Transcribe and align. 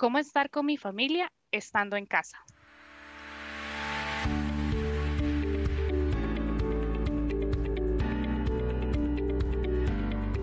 ¿Cómo 0.00 0.16
estar 0.16 0.48
con 0.48 0.64
mi 0.64 0.78
familia 0.78 1.30
estando 1.52 1.94
en 1.94 2.06
casa? 2.06 2.38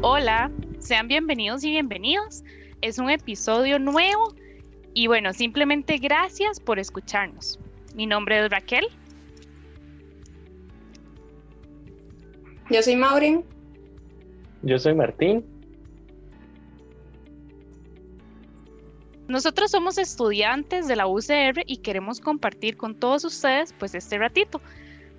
Hola, 0.03 0.51
sean 0.77 1.07
bienvenidos 1.07 1.63
y 1.63 1.71
bienvenidos. 1.71 2.43
Es 2.81 2.99
un 2.99 3.09
episodio 3.09 3.79
nuevo 3.79 4.35
y 4.93 5.07
bueno, 5.07 5.33
simplemente 5.33 5.97
gracias 5.97 6.59
por 6.59 6.77
escucharnos. 6.77 7.59
Mi 7.95 8.05
nombre 8.05 8.45
es 8.45 8.51
Raquel. 8.51 8.85
Yo 12.69 12.83
soy 12.83 12.95
Maureen. 12.95 13.43
Yo 14.61 14.77
soy 14.77 14.93
Martín. 14.93 15.43
Nosotros 19.27 19.71
somos 19.71 19.97
estudiantes 19.97 20.87
de 20.87 20.95
la 20.95 21.05
UCR 21.05 21.63
y 21.65 21.77
queremos 21.77 22.21
compartir 22.21 22.77
con 22.77 22.95
todos 22.95 23.25
ustedes 23.25 23.73
pues 23.73 23.93
este 23.93 24.17
ratito, 24.17 24.61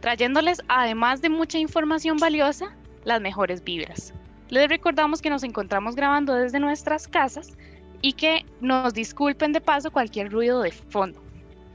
trayéndoles 0.01 0.63
además 0.67 1.21
de 1.21 1.29
mucha 1.29 1.59
información 1.59 2.17
valiosa, 2.17 2.75
las 3.05 3.21
mejores 3.21 3.63
vibras. 3.63 4.15
Les 4.49 4.67
recordamos 4.71 5.21
que 5.21 5.29
nos 5.29 5.43
encontramos 5.43 5.95
grabando 5.95 6.33
desde 6.35 6.59
nuestras 6.59 7.07
casas 7.07 7.53
y 8.01 8.15
que 8.15 8.47
nos 8.63 8.95
disculpen 8.95 9.53
de 9.53 9.61
paso 9.61 9.91
cualquier 9.91 10.33
ruido 10.33 10.63
de 10.63 10.73
fondo. 10.73 11.21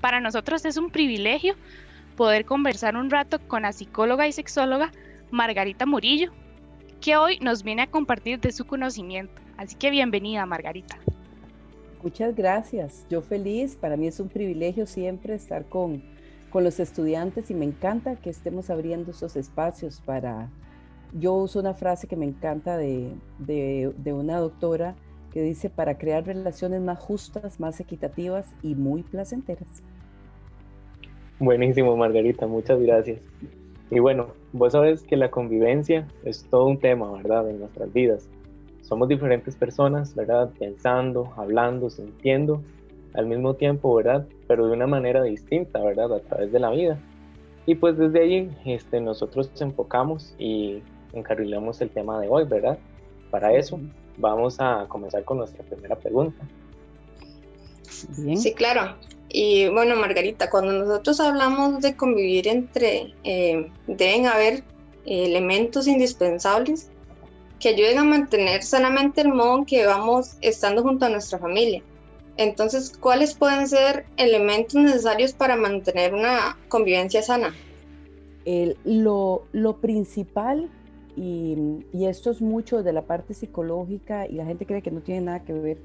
Para 0.01 0.19
nosotros 0.19 0.65
es 0.65 0.77
un 0.77 0.89
privilegio 0.89 1.53
poder 2.17 2.45
conversar 2.45 2.95
un 2.95 3.11
rato 3.11 3.39
con 3.47 3.61
la 3.61 3.73
psicóloga 3.73 4.27
y 4.27 4.31
sexóloga 4.31 4.91
Margarita 5.29 5.85
Murillo, 5.85 6.31
que 6.99 7.15
hoy 7.15 7.37
nos 7.41 7.61
viene 7.61 7.83
a 7.83 7.91
compartir 7.91 8.39
de 8.39 8.51
su 8.51 8.65
conocimiento. 8.65 9.39
Así 9.57 9.75
que 9.75 9.91
bienvenida, 9.91 10.47
Margarita. 10.47 10.97
Muchas 12.03 12.35
gracias. 12.35 13.05
Yo 13.09 13.21
feliz. 13.21 13.77
Para 13.77 13.95
mí 13.95 14.07
es 14.07 14.19
un 14.19 14.27
privilegio 14.27 14.85
siempre 14.85 15.35
estar 15.35 15.63
con, 15.65 16.03
con 16.49 16.65
los 16.65 16.81
estudiantes 16.81 17.49
y 17.49 17.53
me 17.53 17.63
encanta 17.63 18.17
que 18.17 18.29
estemos 18.29 18.69
abriendo 18.69 19.11
esos 19.11 19.37
espacios 19.37 20.01
para... 20.05 20.49
Yo 21.13 21.33
uso 21.33 21.59
una 21.59 21.73
frase 21.73 22.07
que 22.07 22.17
me 22.17 22.25
encanta 22.25 22.75
de, 22.75 23.13
de, 23.39 23.93
de 23.95 24.13
una 24.13 24.39
doctora 24.39 24.95
que 25.31 25.41
dice 25.41 25.69
para 25.69 25.97
crear 25.97 26.25
relaciones 26.25 26.81
más 26.81 26.99
justas, 26.99 27.59
más 27.59 27.79
equitativas 27.79 28.53
y 28.61 28.75
muy 28.75 29.03
placenteras. 29.03 29.81
Buenísimo, 31.39 31.95
Margarita. 31.95 32.47
Muchas 32.47 32.81
gracias. 32.81 33.21
Y 33.91 33.99
bueno, 33.99 34.33
vos 34.51 34.73
sabes 34.73 35.03
que 35.03 35.15
la 35.15 35.31
convivencia 35.31 36.07
es 36.25 36.43
todo 36.49 36.65
un 36.65 36.79
tema, 36.79 37.11
¿verdad? 37.13 37.49
En 37.49 37.59
nuestras 37.59 37.93
vidas 37.93 38.27
somos 38.83 39.07
diferentes 39.07 39.55
personas, 39.55 40.13
¿verdad? 40.13 40.51
Pensando, 40.59 41.33
hablando, 41.37 41.89
sintiendo 41.89 42.61
al 43.13 43.25
mismo 43.25 43.55
tiempo, 43.55 43.95
¿verdad? 43.95 44.27
Pero 44.47 44.67
de 44.67 44.73
una 44.73 44.87
manera 44.87 45.23
distinta, 45.23 45.79
¿verdad? 45.79 46.13
A 46.13 46.19
través 46.19 46.51
de 46.51 46.59
la 46.59 46.69
vida. 46.69 46.99
Y 47.65 47.75
pues 47.75 47.97
desde 47.97 48.21
ahí 48.21 48.57
este, 48.65 48.99
nosotros 48.99 49.49
nos 49.51 49.61
enfocamos 49.61 50.35
y 50.37 50.81
encarrilamos 51.13 51.79
el 51.81 51.89
tema 51.89 52.19
de 52.19 52.27
hoy, 52.27 52.43
¿verdad? 52.45 52.77
Para 53.31 53.53
eso 53.53 53.79
vamos 54.17 54.57
a 54.59 54.85
comenzar 54.89 55.23
con 55.23 55.37
nuestra 55.37 55.63
primera 55.63 55.95
pregunta. 55.95 56.45
Sí, 57.87 58.53
claro. 58.53 58.95
Y 59.29 59.69
bueno, 59.69 59.95
Margarita, 59.95 60.49
cuando 60.49 60.73
nosotros 60.73 61.19
hablamos 61.19 61.81
de 61.81 61.95
convivir 61.95 62.47
entre, 62.47 63.13
eh, 63.23 63.71
deben 63.87 64.27
haber 64.27 64.63
elementos 65.05 65.87
indispensables 65.87 66.91
que 67.63 67.69
ayuden 67.69 67.97
a 67.97 68.03
mantener 68.03 68.61
sanamente 68.61 69.21
el 69.21 69.29
modo 69.29 69.59
en 69.59 69.65
que 69.65 69.85
vamos 69.85 70.35
estando 70.41 70.83
junto 70.83 71.05
a 71.05 71.09
nuestra 71.09 71.39
familia. 71.39 71.81
Entonces, 72.35 72.91
¿cuáles 72.97 73.35
pueden 73.35 73.69
ser 73.69 74.05
elementos 74.17 74.75
necesarios 74.75 75.31
para 75.31 75.55
mantener 75.55 76.13
una 76.13 76.57
convivencia 76.67 77.21
sana? 77.21 77.53
lo, 78.83 79.77
principal, 79.79 80.69
y, 81.15 81.55
y, 81.93 82.07
esto 82.07 82.31
es 82.31 82.41
mucho 82.41 82.83
de 82.83 82.91
la 82.91 83.03
parte 83.03 83.33
psicológica, 83.33 84.27
y 84.27 84.33
la 84.33 84.45
gente 84.45 84.65
cree 84.65 84.81
que 84.81 84.91
no 84.91 84.99
tiene 84.99 85.21
nada 85.21 85.45
que 85.45 85.53
ver 85.53 85.77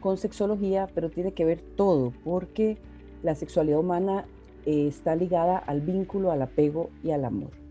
con 0.00 0.18
sexología, 0.18 0.90
pero 0.94 1.08
tiene 1.08 1.32
que 1.32 1.46
ver 1.46 1.62
todo, 1.76 2.12
porque 2.24 2.76
la 3.22 3.34
sexualidad 3.34 3.78
humana 3.78 4.26
eh, 4.66 4.86
está 4.86 5.16
ligada 5.16 5.56
al 5.56 5.80
vínculo, 5.80 6.30
al 6.30 6.42
apego 6.42 6.90
y 7.02 7.12
al 7.12 7.24
amor. 7.24 7.61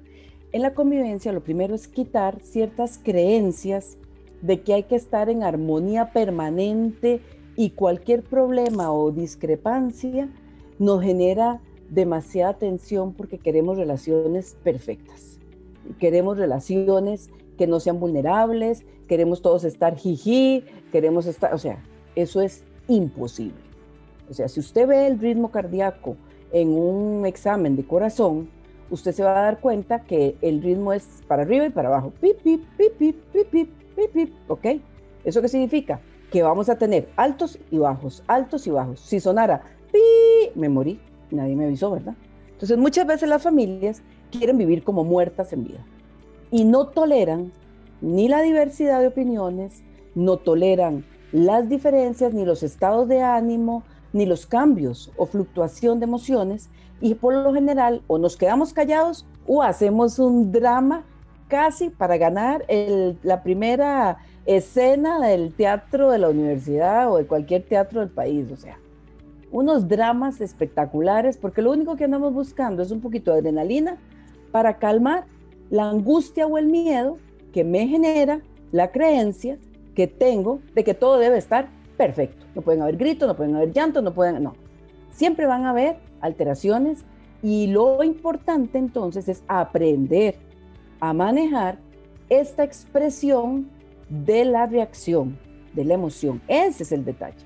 En 0.54 0.62
la 0.62 0.74
convivencia 0.74 1.32
lo 1.32 1.42
primero 1.42 1.76
es 1.76 1.88
quitar 1.88 2.42
ciertas 2.42 3.00
creencias 3.02 3.98
de 4.42 4.62
que 4.62 4.74
hay 4.74 4.84
que 4.84 4.96
estar 4.96 5.30
en 5.30 5.44
armonía 5.44 6.12
permanente 6.12 7.22
y 7.56 7.70
cualquier 7.70 8.24
problema 8.24 8.92
o 8.92 9.12
discrepancia 9.12 10.30
nos 10.78 11.04
genera 11.04 11.62
demasiada 11.90 12.58
tensión 12.58 13.14
porque 13.14 13.38
queremos 13.38 13.78
relaciones 13.78 14.58
perfectas. 14.62 15.40
Queremos 16.00 16.38
relaciones 16.38 17.30
que 17.58 17.68
no 17.68 17.80
sean 17.80 18.00
vulnerables, 18.00 18.84
queremos 19.08 19.42
todos 19.42 19.64
estar 19.64 19.96
jiji, 19.96 20.66
queremos 20.92 21.28
estar, 21.28 21.54
o 21.54 21.58
sea, 21.58 21.82
eso 22.16 22.42
es 22.42 22.64
imposible. 22.90 23.62
O 24.30 24.34
sea, 24.34 24.50
si 24.50 24.60
usted 24.60 24.88
ve 24.88 25.08
el 25.08 25.20
ritmo 25.20 25.52
cardíaco 25.52 26.18
en 26.52 26.70
un 26.70 27.26
examen 27.26 27.76
de 27.76 27.86
corazón, 27.86 28.50
usted 28.92 29.14
se 29.14 29.24
va 29.24 29.40
a 29.40 29.44
dar 29.44 29.60
cuenta 29.60 30.02
que 30.02 30.36
el 30.42 30.62
ritmo 30.62 30.94
es 30.94 31.08
para 31.28 31.42
arriba 31.42 31.66
y 31.66 31.70
para 31.70 31.88
abajo. 31.90 32.14
Pip, 32.22 32.38
pip, 32.42 32.64
pip, 32.78 32.94
pip, 32.98 33.16
pip, 33.32 33.50
pip, 33.50 33.70
pip, 33.96 34.12
pip. 34.12 34.34
¿Ok? 34.48 34.66
¿Eso 35.24 35.42
qué 35.42 35.48
significa? 35.48 36.02
Que 36.30 36.44
vamos 36.44 36.70
a 36.70 36.78
tener 36.78 37.10
altos 37.16 37.58
y 37.72 37.78
bajos, 37.78 38.24
altos 38.28 38.68
y 38.68 38.72
bajos. 38.72 39.00
Si 39.00 39.20
sonara 39.20 39.64
pi, 39.92 40.52
me 40.56 40.70
morí. 40.70 41.00
Nadie 41.32 41.56
me 41.56 41.66
avisó, 41.66 41.92
¿verdad? 41.92 42.14
Entonces, 42.52 42.78
muchas 42.78 43.08
veces 43.08 43.28
las 43.28 43.42
familias 43.42 44.04
quieren 44.30 44.58
vivir 44.58 44.84
como 44.84 45.04
muertas 45.04 45.52
en 45.54 45.64
vida 45.64 45.86
y 46.52 46.66
no 46.66 46.88
toleran 46.88 47.52
ni 48.02 48.28
la 48.28 48.42
diversidad 48.42 49.00
de 49.00 49.08
opiniones, 49.08 49.84
no 50.16 50.38
toleran 50.38 51.06
las 51.32 51.70
diferencias, 51.70 52.34
ni 52.34 52.46
los 52.46 52.62
estados 52.62 53.08
de 53.08 53.22
ánimo, 53.22 53.84
ni 54.14 54.26
los 54.26 54.46
cambios 54.46 55.12
o 55.18 55.26
fluctuación 55.26 56.00
de 56.00 56.06
emociones 56.06 56.70
y 57.00 57.16
por 57.16 57.34
lo 57.34 57.54
general 57.54 58.02
o 58.08 58.18
nos 58.18 58.38
quedamos 58.38 58.74
callados 58.74 59.26
o 59.48 59.64
hacemos 59.64 60.20
un 60.20 60.52
drama 60.52 61.04
casi 61.48 61.90
para 61.90 62.18
ganar 62.18 62.66
la 63.24 63.44
primera 63.44 64.20
escena 64.46 65.20
del 65.20 65.54
teatro 65.54 66.12
de 66.12 66.20
la 66.20 66.30
universidad 66.30 67.12
o 67.12 67.18
de 67.18 67.28
cualquier 67.28 67.64
teatro 67.64 68.00
del 68.00 68.10
país, 68.10 68.50
o 68.52 68.56
sea, 68.56 68.78
unos 69.52 69.88
dramas 69.88 70.40
espectaculares 70.40 71.38
porque 71.38 71.62
lo 71.62 71.72
único 71.72 71.96
que 71.96 72.06
andamos 72.06 72.34
buscando 72.34 72.82
es 72.82 72.92
un 72.92 73.02
poquito 73.02 73.34
de 73.34 73.40
adrenalina 73.40 73.98
para 74.52 74.78
calmar 74.78 75.26
la 75.70 75.90
angustia 75.90 76.48
o 76.48 76.58
el 76.58 76.68
miedo 76.68 77.18
que 77.52 77.64
me 77.64 77.88
genera 77.88 78.42
la 78.72 78.92
creencia 78.92 79.58
que 79.96 80.08
tengo 80.08 80.62
de 80.74 80.84
que 80.84 80.94
todo 80.94 81.20
debe 81.20 81.38
estar 81.38 81.68
perfecto. 82.02 82.48
No 82.56 82.64
pueden 82.64 82.82
haber 82.82 82.98
gritos, 82.98 83.28
no 83.28 83.36
pueden 83.36 83.56
haber 83.56 83.72
llantos, 83.74 84.02
no 84.02 84.12
pueden, 84.12 84.42
no. 84.42 84.56
Siempre 85.12 85.46
van 85.46 85.66
a 85.66 85.70
haber 85.70 85.98
alteraciones 86.20 87.06
y 87.44 87.68
lo 87.68 88.04
importante 88.04 88.80
entonces 88.80 89.30
es 89.30 89.44
aprender 89.48 90.36
a 91.00 91.14
manejar 91.14 91.78
esta 92.28 92.64
expresión 92.64 93.70
de 94.10 94.46
la 94.46 94.66
reacción, 94.66 95.38
de 95.74 95.86
la 95.86 95.94
emoción. 95.94 96.42
Ese 96.48 96.82
es 96.82 96.92
el 96.92 97.06
detalle. 97.06 97.46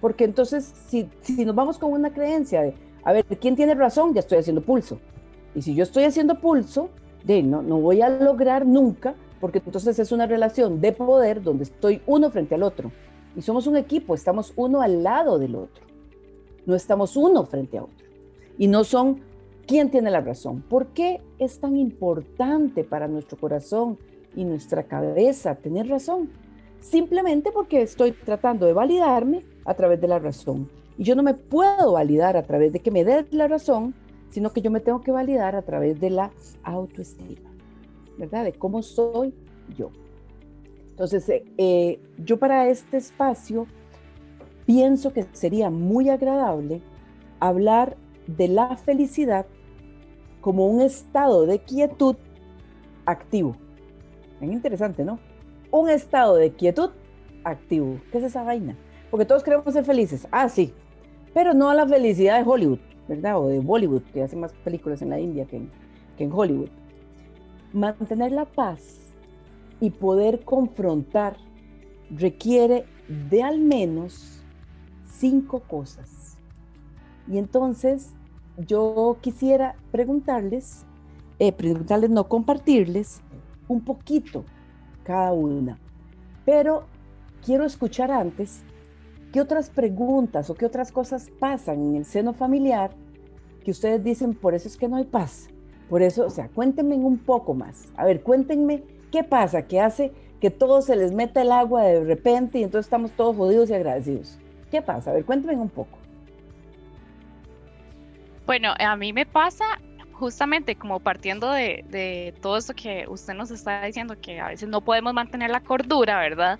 Porque 0.00 0.24
entonces, 0.24 0.74
si, 0.88 1.08
si 1.20 1.44
nos 1.44 1.54
vamos 1.54 1.78
con 1.78 1.92
una 1.92 2.12
creencia 2.12 2.62
de, 2.62 2.74
a 3.04 3.12
ver, 3.12 3.24
¿quién 3.24 3.54
tiene 3.54 3.76
razón? 3.76 4.14
Ya 4.14 4.18
estoy 4.20 4.38
haciendo 4.38 4.62
pulso. 4.62 4.98
Y 5.54 5.62
si 5.62 5.76
yo 5.76 5.84
estoy 5.84 6.02
haciendo 6.02 6.40
pulso, 6.40 6.90
de, 7.22 7.40
no, 7.44 7.62
no 7.62 7.78
voy 7.78 8.02
a 8.02 8.08
lograr 8.08 8.66
nunca, 8.66 9.14
porque 9.40 9.62
entonces 9.64 9.96
es 10.00 10.10
una 10.10 10.26
relación 10.26 10.80
de 10.80 10.90
poder 10.90 11.40
donde 11.40 11.62
estoy 11.64 12.02
uno 12.06 12.32
frente 12.32 12.56
al 12.56 12.64
otro. 12.64 12.90
Y 13.36 13.42
somos 13.42 13.66
un 13.66 13.76
equipo, 13.76 14.14
estamos 14.14 14.52
uno 14.56 14.82
al 14.82 15.02
lado 15.02 15.38
del 15.38 15.54
otro. 15.54 15.84
No 16.66 16.74
estamos 16.74 17.16
uno 17.16 17.44
frente 17.44 17.78
a 17.78 17.84
otro. 17.84 18.06
Y 18.58 18.66
no 18.66 18.84
son 18.84 19.20
quién 19.66 19.90
tiene 19.90 20.10
la 20.10 20.20
razón. 20.20 20.62
¿Por 20.62 20.88
qué 20.88 21.20
es 21.38 21.60
tan 21.60 21.76
importante 21.76 22.84
para 22.84 23.08
nuestro 23.08 23.38
corazón 23.38 23.98
y 24.34 24.44
nuestra 24.44 24.82
cabeza 24.82 25.54
tener 25.54 25.88
razón? 25.88 26.30
Simplemente 26.80 27.50
porque 27.52 27.82
estoy 27.82 28.12
tratando 28.12 28.66
de 28.66 28.72
validarme 28.72 29.44
a 29.64 29.74
través 29.74 30.00
de 30.00 30.08
la 30.08 30.18
razón. 30.18 30.68
Y 30.98 31.04
yo 31.04 31.14
no 31.14 31.22
me 31.22 31.34
puedo 31.34 31.92
validar 31.92 32.36
a 32.36 32.42
través 32.42 32.72
de 32.72 32.80
que 32.80 32.90
me 32.90 33.04
dé 33.04 33.26
la 33.30 33.48
razón, 33.48 33.94
sino 34.30 34.50
que 34.52 34.60
yo 34.60 34.70
me 34.70 34.80
tengo 34.80 35.00
que 35.02 35.12
validar 35.12 35.56
a 35.56 35.62
través 35.62 36.00
de 36.00 36.10
la 36.10 36.30
autoestima, 36.62 37.50
¿verdad? 38.18 38.44
De 38.44 38.52
cómo 38.52 38.82
soy 38.82 39.34
yo. 39.76 39.90
Entonces, 41.00 41.26
eh, 41.30 41.44
eh, 41.56 41.98
yo 42.18 42.38
para 42.38 42.68
este 42.68 42.98
espacio 42.98 43.66
pienso 44.66 45.14
que 45.14 45.24
sería 45.32 45.70
muy 45.70 46.10
agradable 46.10 46.82
hablar 47.38 47.96
de 48.26 48.48
la 48.48 48.76
felicidad 48.76 49.46
como 50.42 50.66
un 50.66 50.82
estado 50.82 51.46
de 51.46 51.58
quietud 51.60 52.16
activo. 53.06 53.56
Es 54.42 54.52
interesante, 54.52 55.02
¿no? 55.02 55.18
Un 55.70 55.88
estado 55.88 56.36
de 56.36 56.52
quietud 56.52 56.90
activo. 57.44 57.98
¿Qué 58.12 58.18
es 58.18 58.24
esa 58.24 58.42
vaina? 58.42 58.76
porque 59.10 59.24
todos 59.24 59.42
queremos 59.42 59.72
ser 59.72 59.86
felices. 59.86 60.28
Ah, 60.30 60.50
sí, 60.50 60.74
pero 61.32 61.54
no 61.54 61.70
a 61.70 61.74
la 61.74 61.88
felicidad 61.88 62.44
de 62.44 62.46
Hollywood, 62.46 62.78
¿verdad? 63.08 63.38
O 63.38 63.48
de 63.48 63.58
Bollywood, 63.60 64.02
que 64.12 64.22
hace 64.22 64.36
más 64.36 64.52
películas 64.52 65.00
en 65.00 65.08
la 65.08 65.18
India 65.18 65.46
que 65.46 65.62
que 66.18 66.24
en 66.24 66.30
Hollywood. 66.30 66.68
Mantener 67.72 68.32
la 68.32 68.44
paz 68.44 69.09
y 69.80 69.90
poder 69.90 70.44
confrontar 70.44 71.36
requiere 72.10 72.84
de 73.30 73.42
al 73.42 73.58
menos 73.58 74.42
cinco 75.06 75.60
cosas. 75.60 76.36
Y 77.28 77.38
entonces 77.38 78.10
yo 78.66 79.16
quisiera 79.20 79.76
preguntarles, 79.90 80.84
eh, 81.38 81.52
preguntarles, 81.52 82.10
no 82.10 82.28
compartirles, 82.28 83.20
un 83.68 83.80
poquito 83.82 84.44
cada 85.04 85.32
una. 85.32 85.78
Pero 86.44 86.84
quiero 87.44 87.64
escuchar 87.64 88.10
antes 88.10 88.62
qué 89.32 89.40
otras 89.40 89.70
preguntas 89.70 90.50
o 90.50 90.54
qué 90.54 90.66
otras 90.66 90.90
cosas 90.90 91.30
pasan 91.38 91.80
en 91.82 91.96
el 91.96 92.04
seno 92.04 92.32
familiar 92.32 92.90
que 93.64 93.70
ustedes 93.70 94.02
dicen, 94.02 94.34
por 94.34 94.54
eso 94.54 94.68
es 94.68 94.76
que 94.76 94.88
no 94.88 94.96
hay 94.96 95.04
paz. 95.04 95.48
Por 95.88 96.02
eso, 96.02 96.26
o 96.26 96.30
sea, 96.30 96.48
cuéntenme 96.48 96.96
un 96.96 97.18
poco 97.18 97.54
más. 97.54 97.88
A 97.96 98.04
ver, 98.04 98.22
cuéntenme 98.22 98.82
qué 99.10 99.24
pasa, 99.24 99.66
qué 99.66 99.80
hace 99.80 100.12
que 100.40 100.50
todo 100.50 100.80
se 100.82 100.96
les 100.96 101.12
meta 101.12 101.42
el 101.42 101.52
agua 101.52 101.82
de 101.82 102.04
repente 102.04 102.58
y 102.58 102.62
entonces 102.62 102.86
estamos 102.86 103.12
todos 103.12 103.36
jodidos 103.36 103.68
y 103.70 103.74
agradecidos. 103.74 104.38
¿Qué 104.70 104.80
pasa? 104.80 105.10
A 105.10 105.14
ver, 105.14 105.24
cuéntenme 105.24 105.60
un 105.60 105.68
poco. 105.68 105.98
Bueno, 108.46 108.74
a 108.78 108.96
mí 108.96 109.12
me 109.12 109.26
pasa 109.26 109.64
justamente 110.12 110.76
como 110.76 111.00
partiendo 111.00 111.50
de, 111.50 112.34
todo 112.42 112.56
esto 112.56 112.74
que 112.74 113.06
usted 113.08 113.34
nos 113.34 113.50
está 113.50 113.84
diciendo, 113.84 114.16
que 114.20 114.40
a 114.40 114.48
veces 114.48 114.68
no 114.68 114.80
podemos 114.80 115.14
mantener 115.14 115.50
la 115.50 115.60
cordura, 115.60 116.18
¿verdad? 116.20 116.58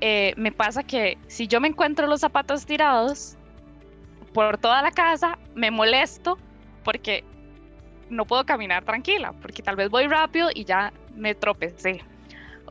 Eh, 0.00 0.34
me 0.36 0.50
pasa 0.50 0.82
que 0.82 1.18
si 1.26 1.46
yo 1.46 1.60
me 1.60 1.68
encuentro 1.68 2.06
los 2.06 2.20
zapatos 2.20 2.66
tirados 2.66 3.36
por 4.32 4.58
toda 4.58 4.82
la 4.82 4.90
casa, 4.90 5.38
me 5.54 5.70
molesto 5.70 6.36
porque 6.84 7.24
no 8.10 8.24
puedo 8.24 8.44
caminar 8.44 8.84
tranquila, 8.84 9.32
porque 9.40 9.62
tal 9.62 9.76
vez 9.76 9.90
voy 9.90 10.06
rápido 10.06 10.48
y 10.52 10.64
ya 10.64 10.92
me 11.16 11.34
tropecé. 11.34 12.02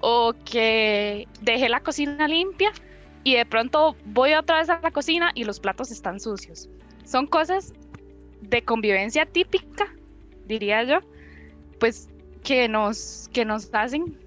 O 0.01 0.33
que 0.45 1.27
dejé 1.41 1.69
la 1.69 1.79
cocina 1.79 2.27
limpia 2.27 2.71
y 3.23 3.35
de 3.35 3.45
pronto 3.45 3.95
voy 4.05 4.33
otra 4.33 4.59
vez 4.59 4.69
a 4.69 4.79
la 4.81 4.91
cocina 4.91 5.31
y 5.33 5.45
los 5.45 5.59
platos 5.59 5.91
están 5.91 6.19
sucios. 6.19 6.69
Son 7.05 7.25
cosas 7.27 7.73
de 8.41 8.63
convivencia 8.63 9.25
típica, 9.25 9.93
diría 10.45 10.83
yo, 10.83 10.99
pues 11.79 12.09
que 12.43 12.67
nos, 12.67 13.29
que 13.31 13.45
nos 13.45 13.73
hacen 13.73 14.17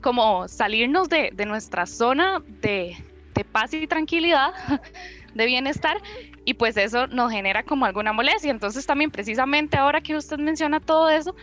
como 0.00 0.48
salirnos 0.48 1.08
de, 1.08 1.32
nuestra 1.46 1.86
zona 1.86 2.42
de, 2.62 2.96
de, 3.34 3.44
paz 3.44 3.74
y 3.74 3.86
tranquilidad, 3.86 4.52
de 5.34 5.46
bienestar, 5.46 5.98
y 6.44 6.54
pues 6.54 6.76
eso 6.76 7.06
nos 7.08 7.30
genera 7.32 7.62
como 7.64 7.84
alguna 7.84 8.12
molestia. 8.12 8.50
Entonces 8.50 8.86
también 8.86 9.10
precisamente 9.10 9.76
ahora 9.76 10.00
que 10.00 10.16
usted 10.16 10.38
menciona 10.38 10.80
todo 10.80 11.10
eso, 11.10 11.34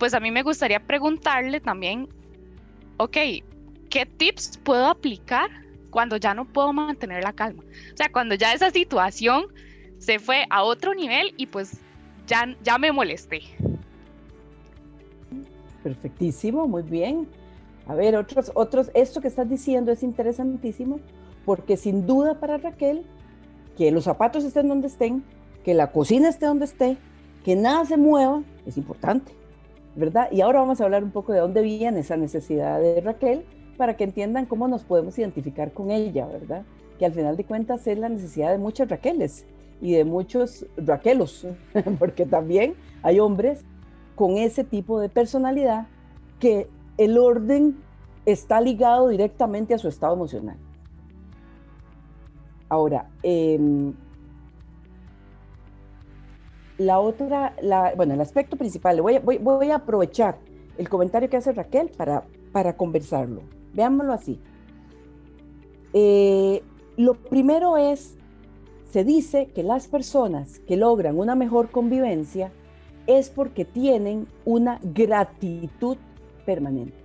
pues 0.00 0.14
a 0.14 0.18
mí 0.18 0.30
me 0.30 0.42
gustaría 0.42 0.80
preguntarle 0.80 1.60
también, 1.60 2.08
ok, 2.96 3.18
¿qué 3.90 4.06
tips 4.06 4.58
puedo 4.64 4.86
aplicar 4.86 5.50
cuando 5.90 6.16
ya 6.16 6.32
no 6.32 6.46
puedo 6.46 6.72
mantener 6.72 7.22
la 7.22 7.34
calma? 7.34 7.62
O 7.92 7.96
sea, 7.98 8.10
cuando 8.10 8.34
ya 8.34 8.54
esa 8.54 8.70
situación 8.70 9.44
se 9.98 10.18
fue 10.18 10.46
a 10.48 10.62
otro 10.62 10.94
nivel 10.94 11.34
y 11.36 11.46
pues 11.46 11.82
ya, 12.26 12.46
ya 12.64 12.78
me 12.78 12.90
molesté. 12.92 13.42
Perfectísimo, 15.82 16.66
muy 16.66 16.82
bien. 16.82 17.28
A 17.86 17.94
ver, 17.94 18.16
otros, 18.16 18.50
otros, 18.54 18.90
esto 18.94 19.20
que 19.20 19.28
estás 19.28 19.50
diciendo 19.50 19.92
es 19.92 20.02
interesantísimo 20.02 20.98
porque 21.44 21.76
sin 21.76 22.06
duda 22.06 22.40
para 22.40 22.56
Raquel, 22.56 23.04
que 23.76 23.90
los 23.90 24.04
zapatos 24.04 24.44
estén 24.44 24.68
donde 24.68 24.86
estén, 24.86 25.22
que 25.62 25.74
la 25.74 25.92
cocina 25.92 26.30
esté 26.30 26.46
donde 26.46 26.64
esté, 26.64 26.96
que 27.44 27.54
nada 27.54 27.84
se 27.84 27.98
mueva, 27.98 28.42
es 28.64 28.78
importante, 28.78 29.39
¿verdad? 29.96 30.28
Y 30.30 30.40
ahora 30.40 30.60
vamos 30.60 30.80
a 30.80 30.84
hablar 30.84 31.04
un 31.04 31.10
poco 31.10 31.32
de 31.32 31.40
dónde 31.40 31.62
viene 31.62 32.00
esa 32.00 32.16
necesidad 32.16 32.80
de 32.80 33.00
Raquel 33.00 33.44
para 33.76 33.96
que 33.96 34.04
entiendan 34.04 34.46
cómo 34.46 34.68
nos 34.68 34.84
podemos 34.84 35.18
identificar 35.18 35.72
con 35.72 35.90
ella, 35.90 36.26
¿verdad? 36.26 36.64
Que 36.98 37.06
al 37.06 37.12
final 37.12 37.36
de 37.36 37.44
cuentas 37.44 37.86
es 37.86 37.98
la 37.98 38.08
necesidad 38.08 38.50
de 38.50 38.58
muchas 38.58 38.88
Raqueles 38.88 39.46
y 39.80 39.92
de 39.92 40.04
muchos 40.04 40.66
Raquelos, 40.76 41.46
porque 41.98 42.26
también 42.26 42.74
hay 43.02 43.20
hombres 43.20 43.64
con 44.14 44.36
ese 44.36 44.64
tipo 44.64 45.00
de 45.00 45.08
personalidad 45.08 45.86
que 46.38 46.68
el 46.98 47.16
orden 47.16 47.78
está 48.26 48.60
ligado 48.60 49.08
directamente 49.08 49.74
a 49.74 49.78
su 49.78 49.88
estado 49.88 50.14
emocional. 50.14 50.56
Ahora, 52.68 53.08
em, 53.22 53.94
la 56.80 56.98
otra, 56.98 57.54
bueno, 57.94 58.14
el 58.14 58.20
aspecto 58.22 58.56
principal, 58.56 59.02
voy 59.02 59.16
a, 59.16 59.20
voy, 59.20 59.70
a, 59.70 59.76
aprovechar 59.76 60.38
el 60.78 60.88
comentario 60.88 61.28
que 61.28 61.36
hace 61.36 61.52
Raquel 61.52 61.90
para, 61.90 62.24
para 62.52 62.74
conversarlo. 62.74 63.42
Veámoslo 63.74 64.14
así. 64.14 64.40
Eh, 65.92 66.62
lo 66.96 67.14
primero 67.14 67.76
es 67.76 68.16
se 68.90 69.04
dice 69.04 69.50
que 69.54 69.62
las 69.62 69.88
personas 69.88 70.60
que 70.60 70.78
logran 70.78 71.18
una 71.18 71.34
mejor 71.34 71.70
convivencia 71.70 72.50
es 73.06 73.28
porque 73.28 73.66
tienen 73.66 74.26
una 74.46 74.80
gratitud 74.82 75.98
permanente. 76.46 76.96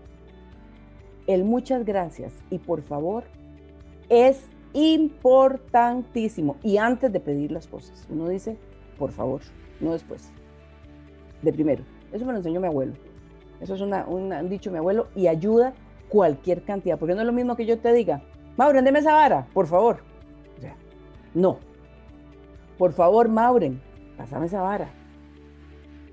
El 1.27 1.43
muchas 1.43 1.83
gracias 1.83 2.31
y 2.49 2.59
por 2.59 2.81
favor 2.81 3.25
es 4.07 4.39
importantísimo. 4.71 6.55
Y 6.63 6.77
antes 6.77 7.11
de 7.11 7.19
pedir 7.19 7.51
las 7.51 7.67
cosas, 7.67 8.07
uno 8.09 8.29
dice, 8.29 8.57
por 8.97 9.11
favor, 9.11 9.41
no 9.79 9.93
después. 9.93 10.31
De 11.41 11.53
primero. 11.53 11.83
Eso 12.11 12.25
me 12.25 12.31
lo 12.31 12.37
enseñó 12.39 12.59
mi 12.59 12.67
abuelo. 12.67 12.93
Eso 13.59 13.75
es 13.75 13.81
una, 13.81 14.05
un 14.05 14.49
dicho 14.49 14.71
mi 14.71 14.77
abuelo 14.77 15.07
y 15.15 15.27
ayuda 15.27 15.73
cualquier 16.09 16.63
cantidad. 16.63 16.97
Porque 16.97 17.15
no 17.15 17.21
es 17.21 17.27
lo 17.27 17.33
mismo 17.33 17.55
que 17.55 17.65
yo 17.65 17.79
te 17.79 17.93
diga, 17.93 18.21
Mauro, 18.57 18.79
andeme 18.79 18.99
esa 18.99 19.13
vara, 19.13 19.47
por 19.53 19.67
favor. 19.67 19.99
O 20.57 20.61
sea, 20.61 20.75
no, 21.33 21.59
por 22.77 22.93
favor, 22.93 23.29
Mauren, 23.29 23.81
pásame 24.17 24.47
esa 24.47 24.61
vara. 24.61 24.89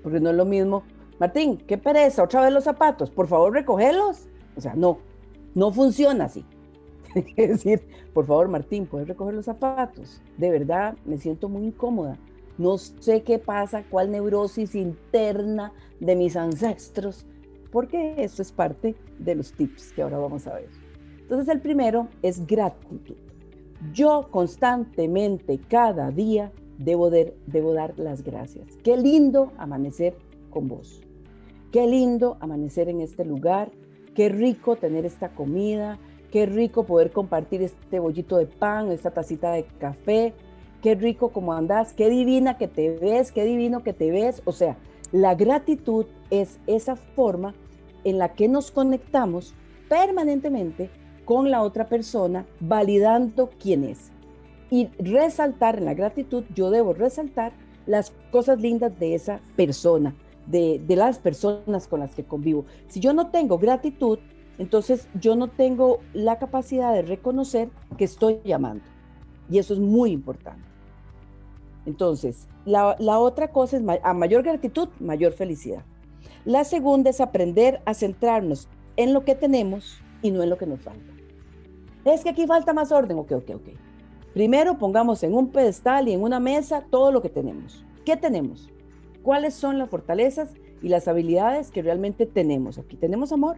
Porque 0.01 0.19
no 0.19 0.29
es 0.29 0.35
lo 0.35 0.45
mismo. 0.45 0.83
Martín, 1.19 1.57
qué 1.57 1.77
pereza, 1.77 2.23
otra 2.23 2.41
vez 2.41 2.51
los 2.51 2.63
zapatos, 2.63 3.09
por 3.09 3.27
favor, 3.27 3.53
recogelos. 3.53 4.27
O 4.55 4.61
sea, 4.61 4.73
no, 4.75 4.99
no 5.55 5.71
funciona 5.71 6.25
así. 6.25 6.45
Tiene 7.13 7.33
que 7.33 7.47
decir, 7.49 7.87
por 8.13 8.25
favor, 8.25 8.47
Martín, 8.47 8.85
¿puedes 8.85 9.07
recoger 9.07 9.33
los 9.33 9.45
zapatos? 9.45 10.21
De 10.37 10.49
verdad, 10.49 10.95
me 11.05 11.17
siento 11.17 11.49
muy 11.49 11.65
incómoda. 11.65 12.17
No 12.57 12.77
sé 12.77 13.23
qué 13.23 13.39
pasa, 13.39 13.83
cuál 13.89 14.11
neurosis 14.11 14.75
interna 14.75 15.73
de 15.99 16.15
mis 16.15 16.35
ancestros, 16.35 17.25
porque 17.71 18.15
esto 18.17 18.41
es 18.41 18.51
parte 18.51 18.95
de 19.17 19.35
los 19.35 19.53
tips 19.53 19.93
que 19.93 20.03
ahora 20.03 20.19
vamos 20.19 20.45
a 20.47 20.55
ver. 20.55 20.69
Entonces, 21.19 21.47
el 21.47 21.61
primero 21.61 22.09
es 22.21 22.45
gratitud. 22.45 23.15
Yo 23.91 24.27
constantemente, 24.29 25.59
cada 25.67 26.11
día, 26.11 26.51
debo, 26.77 27.09
debo 27.09 27.73
dar 27.73 27.97
las 27.97 28.23
gracias. 28.23 28.67
Qué 28.83 28.97
lindo 28.97 29.51
amanecer 29.57 30.15
con 30.49 30.67
vos. 30.67 31.01
Qué 31.71 31.87
lindo 31.87 32.37
amanecer 32.39 32.87
en 32.89 33.01
este 33.01 33.25
lugar. 33.25 33.71
Qué 34.13 34.29
rico 34.29 34.75
tener 34.75 35.05
esta 35.05 35.29
comida. 35.33 35.97
Qué 36.31 36.45
rico 36.45 36.85
poder 36.85 37.11
compartir 37.11 37.61
este 37.61 37.99
bollito 37.99 38.37
de 38.37 38.45
pan, 38.45 38.91
esta 38.91 39.11
tacita 39.11 39.51
de 39.51 39.65
café. 39.79 40.33
Qué 40.83 40.95
rico 40.95 41.29
como 41.29 41.53
andás. 41.53 41.93
Qué 41.93 42.09
divina 42.09 42.57
que 42.57 42.67
te 42.67 42.89
ves. 42.97 43.31
Qué 43.31 43.45
divino 43.45 43.81
que 43.81 43.93
te 43.93 44.11
ves. 44.11 44.41
O 44.45 44.51
sea, 44.51 44.77
la 45.13 45.33
gratitud 45.33 46.05
es 46.29 46.59
esa 46.67 46.97
forma 46.97 47.55
en 48.03 48.17
la 48.17 48.33
que 48.33 48.49
nos 48.49 48.69
conectamos 48.69 49.55
permanentemente 49.87 50.89
con 51.23 51.51
la 51.51 51.61
otra 51.61 51.87
persona, 51.87 52.45
validando 52.59 53.49
quién 53.59 53.85
es. 53.85 54.11
Y 54.69 54.87
resaltar 54.99 55.77
en 55.77 55.85
la 55.85 55.93
gratitud, 55.93 56.43
yo 56.53 56.69
debo 56.69 56.93
resaltar 56.93 57.53
las 57.85 58.11
cosas 58.31 58.59
lindas 58.59 58.97
de 58.99 59.15
esa 59.15 59.39
persona, 59.55 60.15
de, 60.47 60.83
las 60.89 61.19
personas 61.19 61.87
con 61.87 62.01
las 62.01 62.13
que 62.13 62.25
convivo. 62.25 62.65
Si 62.87 62.99
yo 62.99 63.13
no 63.13 63.29
tengo 63.29 63.57
gratitud, 63.57 64.19
entonces 64.57 65.07
yo 65.19 65.37
no 65.37 65.47
tengo 65.47 65.99
la 66.13 66.39
capacidad 66.39 66.93
de 66.93 67.03
reconocer 67.03 67.69
que 67.97 68.03
estoy 68.03 68.39
llamando. 68.43 68.83
Y 69.49 69.59
eso 69.59 69.73
es 69.73 69.79
muy 69.79 70.11
importante. 70.11 70.72
Entonces, 71.85 72.47
la, 72.65 72.95
otra 73.19 73.51
cosa 73.51 73.77
es 73.77 73.83
a 74.03 74.13
mayor 74.13 74.43
gratitud, 74.43 74.89
mayor 74.99 75.33
felicidad. 75.33 75.83
La 76.45 76.63
segunda 76.63 77.09
es 77.09 77.21
aprender 77.21 77.81
a 77.85 77.93
centrarnos 77.93 78.69
en 78.95 79.13
lo 79.13 79.23
que 79.25 79.35
tenemos 79.35 79.97
y 80.21 80.31
no 80.31 80.43
en 80.43 80.49
lo 80.49 80.57
que 80.57 80.65
nos 80.65 80.81
falta. 80.81 81.13
Es 82.05 82.23
que 82.23 82.29
aquí 82.29 82.47
falta 82.47 82.73
más 82.73 82.91
orden. 82.91 83.17
Ok, 83.17 83.31
ok, 83.31 83.49
ok. 83.55 83.69
Primero 84.33 84.77
pongamos 84.77 85.23
en 85.23 85.33
un 85.33 85.49
pedestal 85.49 86.07
y 86.07 86.13
en 86.13 86.21
una 86.21 86.39
mesa 86.39 86.85
todo 86.89 87.11
lo 87.11 87.21
que 87.21 87.29
tenemos. 87.29 87.85
¿Qué 88.05 88.17
tenemos? 88.17 88.69
¿Cuáles 89.21 89.53
son 89.53 89.77
las 89.77 89.89
fortalezas 89.89 90.53
y 90.81 90.89
las 90.89 91.07
habilidades 91.07 91.71
que 91.71 91.81
realmente 91.81 92.25
tenemos 92.25 92.77
aquí? 92.77 92.97
¿Tenemos 92.97 93.31
amor? 93.31 93.57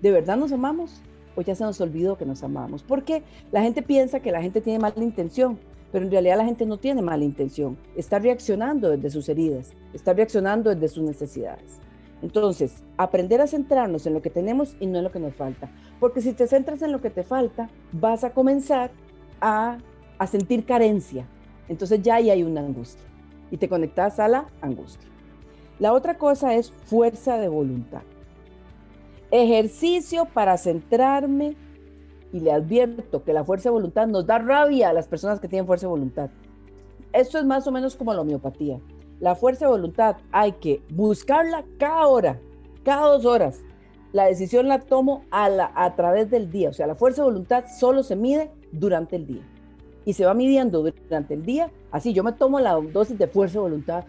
¿De 0.00 0.10
verdad 0.10 0.36
nos 0.36 0.52
amamos? 0.52 1.02
o 1.36 1.42
ya 1.42 1.54
se 1.54 1.64
nos 1.64 1.80
olvidó 1.80 2.16
que 2.16 2.26
nos 2.26 2.42
amamos. 2.42 2.82
Porque 2.82 3.22
la 3.52 3.62
gente 3.62 3.82
piensa 3.82 4.20
que 4.20 4.32
la 4.32 4.42
gente 4.42 4.60
tiene 4.60 4.78
mala 4.78 5.02
intención, 5.02 5.58
pero 5.92 6.04
en 6.04 6.10
realidad 6.10 6.38
la 6.38 6.44
gente 6.44 6.66
no 6.66 6.78
tiene 6.78 7.02
mala 7.02 7.24
intención. 7.24 7.76
Está 7.96 8.18
reaccionando 8.18 8.90
desde 8.90 9.10
sus 9.10 9.28
heridas, 9.28 9.72
está 9.92 10.12
reaccionando 10.12 10.74
desde 10.74 10.88
sus 10.88 11.04
necesidades. 11.04 11.80
Entonces, 12.22 12.82
aprender 12.96 13.40
a 13.40 13.46
centrarnos 13.46 14.06
en 14.06 14.14
lo 14.14 14.22
que 14.22 14.30
tenemos 14.30 14.76
y 14.78 14.86
no 14.86 14.98
en 14.98 15.04
lo 15.04 15.12
que 15.12 15.20
nos 15.20 15.34
falta. 15.34 15.70
Porque 15.98 16.20
si 16.20 16.32
te 16.32 16.46
centras 16.46 16.82
en 16.82 16.92
lo 16.92 17.00
que 17.00 17.10
te 17.10 17.22
falta, 17.22 17.70
vas 17.92 18.24
a 18.24 18.30
comenzar 18.30 18.90
a, 19.40 19.78
a 20.18 20.26
sentir 20.26 20.64
carencia. 20.64 21.26
Entonces 21.68 22.02
ya 22.02 22.16
ahí 22.16 22.30
hay 22.30 22.42
una 22.42 22.60
angustia 22.60 23.06
y 23.50 23.56
te 23.56 23.68
conectas 23.68 24.20
a 24.20 24.28
la 24.28 24.46
angustia. 24.60 25.08
La 25.78 25.92
otra 25.92 26.18
cosa 26.18 26.54
es 26.54 26.70
fuerza 26.70 27.38
de 27.38 27.48
voluntad. 27.48 28.02
Ejercicio 29.30 30.26
para 30.26 30.58
centrarme 30.58 31.56
y 32.32 32.40
le 32.40 32.52
advierto 32.52 33.24
que 33.24 33.32
la 33.32 33.44
fuerza 33.44 33.68
de 33.68 33.74
voluntad 33.74 34.06
nos 34.06 34.26
da 34.26 34.38
rabia 34.38 34.90
a 34.90 34.92
las 34.92 35.08
personas 35.08 35.40
que 35.40 35.48
tienen 35.48 35.66
fuerza 35.66 35.86
de 35.86 35.90
voluntad. 35.90 36.30
Esto 37.12 37.38
es 37.38 37.44
más 37.44 37.66
o 37.66 37.72
menos 37.72 37.96
como 37.96 38.14
la 38.14 38.20
homeopatía. 38.20 38.78
La 39.18 39.34
fuerza 39.34 39.66
de 39.66 39.72
voluntad 39.72 40.16
hay 40.32 40.52
que 40.52 40.82
buscarla 40.90 41.64
cada 41.78 42.06
hora, 42.06 42.40
cada 42.84 43.06
dos 43.06 43.26
horas. 43.26 43.60
La 44.12 44.26
decisión 44.26 44.68
la 44.68 44.80
tomo 44.80 45.24
a, 45.30 45.48
la, 45.48 45.72
a 45.74 45.94
través 45.94 46.30
del 46.30 46.50
día. 46.50 46.70
O 46.70 46.72
sea, 46.72 46.86
la 46.86 46.94
fuerza 46.94 47.22
de 47.22 47.28
voluntad 47.28 47.64
solo 47.78 48.02
se 48.02 48.16
mide 48.16 48.50
durante 48.72 49.16
el 49.16 49.26
día. 49.26 49.42
Y 50.04 50.14
se 50.14 50.24
va 50.24 50.34
midiendo 50.34 50.82
durante 50.82 51.34
el 51.34 51.44
día. 51.44 51.70
Así, 51.90 52.12
yo 52.12 52.24
me 52.24 52.32
tomo 52.32 52.58
la 52.60 52.72
dosis 52.74 53.18
de 53.18 53.26
fuerza 53.26 53.54
de 53.54 53.60
voluntad 53.60 54.04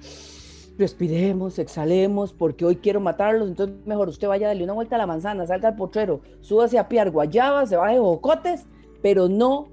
respiremos, 0.81 1.59
exhalemos, 1.59 2.33
porque 2.33 2.65
hoy 2.65 2.75
quiero 2.77 2.99
matarlos, 2.99 3.47
entonces 3.47 3.77
mejor 3.85 4.09
usted 4.09 4.27
vaya 4.27 4.47
a 4.47 4.49
darle 4.49 4.63
una 4.65 4.73
vuelta 4.73 4.95
a 4.95 4.97
la 4.97 5.07
manzana, 5.07 5.45
salga 5.45 5.69
al 5.69 5.75
potrero, 5.75 6.21
súbase 6.41 6.77
a 6.77 6.89
piar 6.89 7.11
guayabas, 7.11 7.69
se 7.69 7.77
baje 7.77 7.99
bocotes, 7.99 8.65
pero 9.01 9.29
no, 9.29 9.69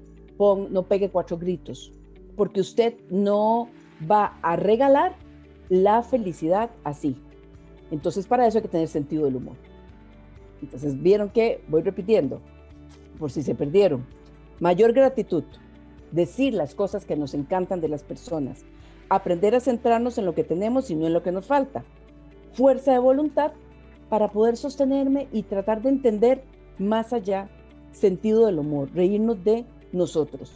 no 0.69 0.83
pegue 0.83 1.09
cuatro 1.09 1.37
gritos, 1.37 1.91
porque 2.37 2.61
usted 2.61 2.93
no 3.09 3.67
va 4.09 4.37
a 4.41 4.55
regalar 4.55 5.15
la 5.67 6.03
felicidad 6.03 6.69
así. 6.83 7.17
Entonces 7.91 8.27
para 8.27 8.47
eso 8.47 8.59
hay 8.59 8.61
que 8.61 8.69
tener 8.69 8.87
sentido 8.87 9.25
del 9.25 9.37
humor. 9.37 9.55
Entonces 10.61 11.01
vieron 11.01 11.29
que, 11.29 11.63
voy 11.67 11.81
repitiendo, 11.81 12.39
por 13.17 13.31
si 13.31 13.41
se 13.41 13.55
perdieron, 13.55 14.05
mayor 14.59 14.93
gratitud, 14.93 15.43
decir 16.11 16.53
las 16.53 16.75
cosas 16.75 17.05
que 17.05 17.15
nos 17.15 17.33
encantan 17.33 17.81
de 17.81 17.89
las 17.89 18.03
personas, 18.03 18.63
aprender 19.09 19.55
a 19.55 19.59
centrarnos 19.59 20.17
en 20.17 20.25
lo 20.25 20.35
que 20.35 20.43
tenemos 20.43 20.89
y 20.89 20.95
no 20.95 21.07
en 21.07 21.13
lo 21.13 21.23
que 21.23 21.31
nos 21.31 21.47
falta. 21.47 21.83
Fuerza 22.53 22.91
de 22.91 22.99
voluntad 22.99 23.51
para 24.09 24.29
poder 24.29 24.57
sostenerme 24.57 25.27
y 25.31 25.43
tratar 25.43 25.81
de 25.81 25.89
entender 25.89 26.43
más 26.77 27.13
allá 27.13 27.49
sentido 27.91 28.45
del 28.45 28.59
humor, 28.59 28.89
reírnos 28.93 29.43
de 29.43 29.65
nosotros. 29.91 30.51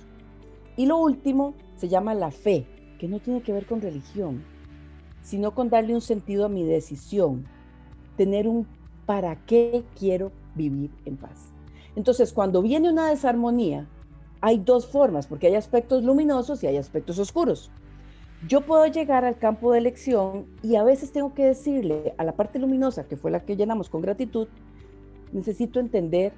Y 0.76 0.86
lo 0.86 0.98
último 0.98 1.54
se 1.76 1.88
llama 1.88 2.14
la 2.14 2.32
fe, 2.32 2.66
que 3.00 3.08
no 3.08 3.20
tiene 3.20 3.42
que 3.42 3.54
ver 3.54 3.66
con 3.66 3.82
religión, 3.82 4.44
sino 5.22 5.54
con 5.54 5.70
darle 5.70 5.94
un 5.94 6.02
sentido 6.02 6.46
a 6.46 6.50
mi 6.50 6.64
decisión, 6.64 7.46
tener 8.18 8.48
un 8.48 8.68
para 9.06 9.36
qué 9.46 9.84
quiero 9.98 10.32
vivir 10.56 10.92
en 11.06 11.18
paz. 11.18 11.52
Entonces, 11.96 12.34
cuando 12.34 12.62
viene 12.62 12.90
una 12.90 13.10
desarmonía, 13.10 13.88
hay 14.42 14.60
dos 14.60 14.88
formas, 14.88 15.28
porque 15.28 15.48
hay 15.48 15.56
aspectos 15.56 16.04
luminosos 16.04 16.64
y 16.64 16.68
hay 16.68 16.78
aspectos 16.78 17.20
oscuros. 17.20 17.72
Yo 18.48 18.62
puedo 18.62 18.86
llegar 18.88 19.24
al 19.24 19.38
campo 19.38 19.72
de 19.72 19.80
elección 19.80 20.46
y 20.62 20.76
a 20.76 20.84
veces 20.84 21.12
tengo 21.12 21.34
que 21.34 21.46
decirle 21.46 22.14
a 22.18 22.26
la 22.26 22.34
parte 22.34 22.60
luminosa, 22.60 23.06
que 23.06 23.16
fue 23.16 23.32
la 23.32 23.40
que 23.40 23.56
llenamos 23.56 23.90
con 23.90 24.02
gratitud, 24.02 24.48
necesito 25.32 25.80
entender 25.80 26.34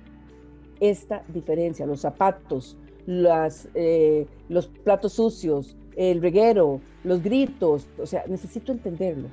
esta 0.80 1.24
diferencia, 1.30 1.86
los 1.88 2.02
zapatos, 2.02 2.78
las, 3.08 3.68
eh, 3.74 4.28
los 4.50 4.68
platos 4.68 5.14
sucios, 5.14 5.76
el 5.96 6.22
reguero, 6.22 6.80
los 7.04 7.24
gritos, 7.24 7.88
o 7.98 8.06
sea, 8.06 8.24
necesito 8.28 8.72
entenderlo 8.72 9.30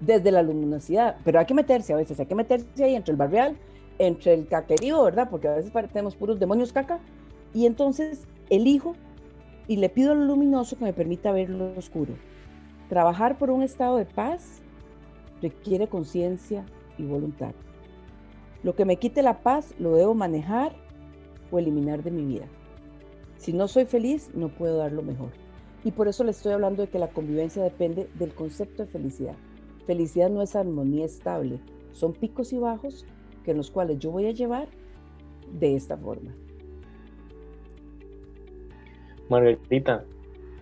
desde 0.00 0.32
la 0.32 0.42
luminosidad, 0.42 1.16
pero 1.24 1.38
hay 1.38 1.46
que 1.46 1.54
meterse 1.54 1.92
a 1.92 1.96
veces, 1.96 2.18
hay 2.18 2.26
que 2.26 2.34
meterse 2.34 2.82
ahí 2.82 2.94
entre 2.96 3.12
el 3.12 3.16
barrial, 3.16 3.56
entre 3.98 4.34
el 4.34 4.48
caquerío, 4.48 5.04
¿verdad? 5.04 5.28
Porque 5.30 5.48
a 5.48 5.54
veces 5.54 5.72
tenemos 5.92 6.16
puros 6.16 6.40
demonios 6.40 6.72
caca, 6.72 6.98
y 7.54 7.66
entonces 7.66 8.26
elijo 8.50 8.94
y 9.68 9.76
le 9.76 9.90
pido 9.90 10.14
lo 10.14 10.24
luminoso 10.24 10.76
que 10.76 10.84
me 10.84 10.92
permita 10.94 11.30
ver 11.30 11.50
lo 11.50 11.76
oscuro. 11.76 12.14
Trabajar 12.88 13.38
por 13.38 13.50
un 13.50 13.62
estado 13.62 13.98
de 13.98 14.06
paz 14.06 14.62
requiere 15.42 15.88
conciencia 15.88 16.64
y 16.96 17.04
voluntad. 17.04 17.54
Lo 18.62 18.74
que 18.74 18.86
me 18.86 18.96
quite 18.96 19.22
la 19.22 19.42
paz 19.42 19.74
lo 19.78 19.94
debo 19.94 20.14
manejar 20.14 20.74
o 21.50 21.58
eliminar 21.58 22.02
de 22.02 22.10
mi 22.10 22.24
vida. 22.24 22.46
Si 23.36 23.52
no 23.52 23.68
soy 23.68 23.84
feliz, 23.84 24.30
no 24.34 24.48
puedo 24.48 24.78
dar 24.78 24.92
lo 24.92 25.02
mejor. 25.02 25.30
Y 25.84 25.92
por 25.92 26.08
eso 26.08 26.24
le 26.24 26.32
estoy 26.32 26.52
hablando 26.52 26.82
de 26.82 26.88
que 26.88 26.98
la 26.98 27.10
convivencia 27.10 27.62
depende 27.62 28.10
del 28.18 28.34
concepto 28.34 28.84
de 28.84 28.90
felicidad. 28.90 29.36
Felicidad 29.86 30.28
no 30.28 30.42
es 30.42 30.56
armonía 30.56 31.04
estable, 31.04 31.60
son 31.92 32.14
picos 32.14 32.52
y 32.52 32.58
bajos 32.58 33.06
que 33.44 33.52
en 33.52 33.58
los 33.58 33.70
cuales 33.70 33.98
yo 33.98 34.10
voy 34.10 34.26
a 34.26 34.32
llevar 34.32 34.68
de 35.52 35.76
esta 35.76 35.96
forma. 35.96 36.34
Margarita, 39.28 40.04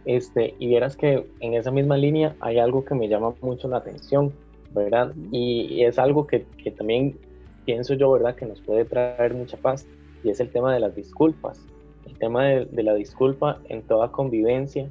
este, 0.04 0.54
y 0.58 0.68
vieras 0.68 0.96
que 0.96 1.26
en 1.40 1.54
esa 1.54 1.70
misma 1.70 1.96
línea 1.96 2.36
hay 2.40 2.58
algo 2.58 2.84
que 2.84 2.94
me 2.94 3.08
llama 3.08 3.34
mucho 3.40 3.68
la 3.68 3.78
atención, 3.78 4.32
¿verdad? 4.72 5.12
Y, 5.32 5.82
es 5.82 5.98
algo 5.98 6.26
que, 6.26 6.44
que, 6.62 6.70
también 6.70 7.18
pienso 7.64 7.94
yo, 7.94 8.12
¿verdad? 8.12 8.36
Que 8.36 8.46
nos 8.46 8.60
puede 8.60 8.84
traer 8.84 9.34
mucha 9.34 9.56
paz, 9.56 9.86
y 10.22 10.30
es 10.30 10.40
el 10.40 10.50
tema 10.50 10.72
de 10.72 10.80
las 10.80 10.94
disculpas. 10.94 11.66
El 12.06 12.16
tema 12.18 12.44
de, 12.44 12.82
la 12.82 12.94
disculpa 12.94 13.60
en 13.68 13.82
toda 13.82 14.12
convivencia, 14.12 14.88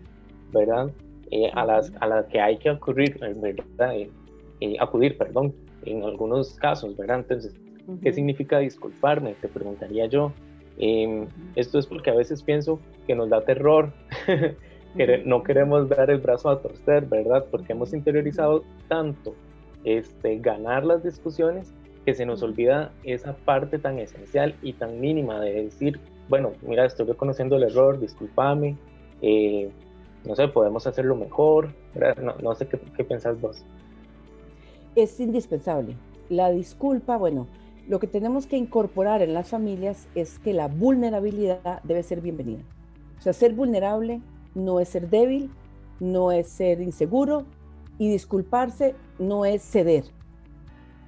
¿verdad? 0.51 0.91
Eh, 1.32 1.50
a, 1.53 1.65
las, 1.65 1.91
a 2.00 2.08
las 2.08 2.25
que 2.27 2.39
hay 2.39 2.58
que 2.58 2.70
acudir, 2.70 3.17
¿verdad? 3.20 3.96
Eh, 3.96 4.10
eh, 4.60 4.75
acudir, 4.79 5.17
perdón, 5.17 5.53
en 5.86 6.03
algunos 6.03 6.55
casos, 6.55 6.96
¿verdad? 6.98 7.20
Entonces, 7.20 7.55
¿qué 8.01 8.13
significa 8.13 8.60
disculparme? 8.60 9.34
Te 9.41 9.48
preguntaría 9.48 10.08
yo. 10.08 10.32
Em, 10.77 11.27
esto 11.55 11.79
es 11.79 11.88
porque 11.88 12.10
a 12.10 12.15
veces 12.15 12.44
pienso 12.44 12.79
que 13.08 13.15
nos 13.15 13.29
da 13.29 13.41
terror, 13.41 13.94
que 14.98 15.24
no 15.25 15.44
queremos 15.44 15.89
dar 15.89 16.10
el 16.10 16.20
brazo 16.20 16.50
a 16.50 16.62
torcer, 16.62 17.05
¿verdad? 17.05 17.46
Porque 17.50 17.74
hemos 17.74 17.94
interiorizado 17.94 18.63
tanto 18.88 19.36
este, 19.84 20.39
ganar 20.39 20.86
las 20.86 21.03
discusiones 21.03 21.74
que 22.05 22.13
se 22.13 22.25
nos 22.25 22.44
olvida 22.44 22.91
esa 23.03 23.36
parte 23.36 23.79
tan 23.79 24.00
esencial 24.00 24.55
y 24.62 24.74
tan 24.74 25.00
mínima 25.00 25.39
de 25.39 25.63
decir, 25.63 26.00
bueno, 26.29 26.51
mira, 26.62 26.86
estoy 26.86 27.08
reconociendo 27.08 27.55
el 27.55 27.63
error, 27.63 28.00
discúlpame, 28.00 28.77
eh, 29.22 29.70
no 30.25 30.36
sé, 30.36 30.48
podemos 30.48 30.86
hacerlo 30.88 31.15
mejor, 31.15 31.70
no, 32.22 32.36
no, 32.41 32.55
sé 32.55 32.67
qué, 32.67 32.79
qué 32.96 33.03
pensás 33.03 33.39
vos. 33.39 33.63
Es 34.96 35.20
indispensable. 35.20 35.96
La 36.29 36.50
disculpa, 36.51 37.17
bueno, 37.17 37.48
lo 37.88 38.00
que 38.00 38.08
tenemos 38.08 38.48
que 38.48 38.58
incorporar 38.58 39.22
en 39.22 39.34
las 39.34 39.50
familias 39.50 40.08
es 40.15 40.39
que 40.39 40.54
la 40.54 40.68
vulnerabilidad 40.68 41.82
debe 41.84 42.04
ser 42.04 42.22
bienvenida. 42.22 42.63
O 43.18 43.22
sea, 43.22 43.34
ser 43.34 43.54
vulnerable 43.54 44.22
no 44.56 44.80
es 44.80 44.89
ser 44.89 45.10
débil, 45.10 45.51
no 46.00 46.32
es 46.32 46.48
ser 46.48 46.82
inseguro 46.82 47.46
y 47.98 48.10
disculparse 48.10 48.96
no 49.20 49.46
es 49.46 49.62
ceder. 49.62 50.06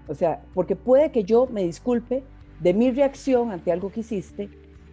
O 0.07 0.15
sea, 0.15 0.43
porque 0.53 0.75
puede 0.75 1.11
que 1.11 1.23
yo 1.23 1.47
me 1.47 1.63
disculpe 1.63 2.23
de 2.61 2.73
mi 2.73 2.91
reacción 2.91 3.51
ante 3.51 3.71
algo 3.71 3.91
que 3.91 4.01
hiciste, 4.01 4.49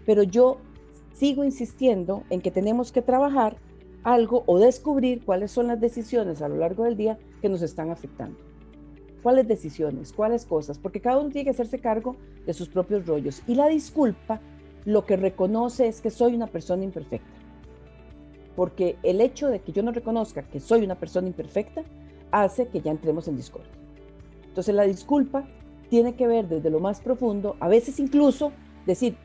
pero 0.06 0.22
yo 0.22 0.58
sigo 1.12 1.44
insistiendo 1.44 2.24
en 2.30 2.40
que 2.40 2.50
tenemos 2.50 2.92
que 2.92 3.02
trabajar 3.02 3.56
algo 4.02 4.42
o 4.46 4.58
descubrir 4.58 5.24
cuáles 5.24 5.50
son 5.50 5.68
las 5.68 5.80
decisiones 5.80 6.42
a 6.42 6.48
lo 6.48 6.56
largo 6.56 6.84
del 6.84 6.96
día 6.96 7.18
que 7.40 7.48
nos 7.48 7.62
están 7.62 7.90
afectando 7.90 8.53
cuáles 9.24 9.48
decisiones, 9.48 10.12
cuáles 10.12 10.44
cosas, 10.44 10.78
porque 10.78 11.00
cada 11.00 11.16
uno 11.16 11.30
tiene 11.30 11.46
que 11.46 11.50
hacerse 11.52 11.78
cargo 11.78 12.16
de 12.44 12.52
sus 12.52 12.68
propios 12.68 13.06
rollos. 13.06 13.42
Y 13.46 13.54
la 13.54 13.68
disculpa 13.68 14.38
lo 14.84 15.06
que 15.06 15.16
reconoce 15.16 15.86
es 15.86 16.02
que 16.02 16.10
soy 16.10 16.34
una 16.34 16.46
persona 16.46 16.84
imperfecta. 16.84 17.26
Porque 18.54 18.98
el 19.02 19.22
hecho 19.22 19.48
de 19.48 19.60
que 19.60 19.72
yo 19.72 19.82
no 19.82 19.92
reconozca 19.92 20.42
que 20.42 20.60
soy 20.60 20.84
una 20.84 20.96
persona 20.96 21.26
imperfecta 21.26 21.84
hace 22.32 22.68
que 22.68 22.82
ya 22.82 22.90
entremos 22.90 23.26
en 23.26 23.36
discordia. 23.36 23.72
Entonces 24.46 24.74
la 24.74 24.82
disculpa 24.82 25.48
tiene 25.88 26.16
que 26.16 26.26
ver 26.26 26.46
desde 26.46 26.68
lo 26.68 26.78
más 26.78 27.00
profundo, 27.00 27.56
a 27.60 27.68
veces 27.68 27.98
incluso 28.00 28.52
decir, 28.84 29.16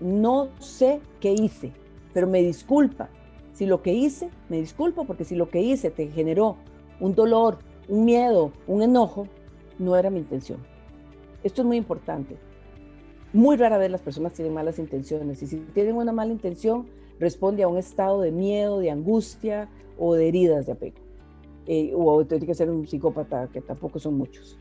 no 0.00 0.48
sé 0.60 1.02
qué 1.20 1.32
hice, 1.32 1.72
pero 2.14 2.26
me 2.26 2.40
disculpa. 2.40 3.10
Si 3.52 3.66
lo 3.66 3.82
que 3.82 3.92
hice, 3.92 4.30
me 4.48 4.56
disculpo 4.56 5.04
porque 5.04 5.24
si 5.24 5.36
lo 5.36 5.50
que 5.50 5.60
hice 5.60 5.90
te 5.90 6.08
generó 6.08 6.56
un 7.00 7.14
dolor, 7.14 7.58
un 7.88 8.06
miedo, 8.06 8.52
un 8.66 8.80
enojo, 8.80 9.28
no 9.78 9.96
era 9.96 10.10
mi 10.10 10.18
intención. 10.18 10.58
Esto 11.42 11.62
es 11.62 11.66
muy 11.66 11.76
importante. 11.76 12.36
Muy 13.32 13.56
rara 13.56 13.78
vez 13.78 13.90
las 13.90 14.02
personas 14.02 14.32
tienen 14.32 14.54
malas 14.54 14.78
intenciones 14.78 15.42
y 15.42 15.46
si 15.46 15.56
tienen 15.56 15.96
una 15.96 16.12
mala 16.12 16.32
intención 16.32 16.86
responde 17.18 17.62
a 17.62 17.68
un 17.68 17.78
estado 17.78 18.20
de 18.20 18.30
miedo, 18.30 18.78
de 18.78 18.90
angustia 18.90 19.68
o 19.98 20.14
de 20.14 20.28
heridas 20.28 20.66
de 20.66 20.72
apego. 20.72 20.98
Eh, 21.66 21.92
o 21.94 22.24
tiene 22.26 22.44
que 22.44 22.54
ser 22.54 22.70
un 22.70 22.86
psicópata, 22.86 23.48
que 23.48 23.60
tampoco 23.60 23.98
son 23.98 24.18
muchos. 24.18 24.58